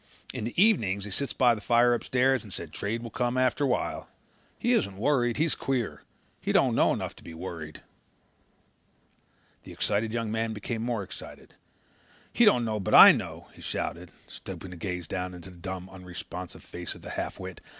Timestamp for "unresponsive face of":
15.87-17.03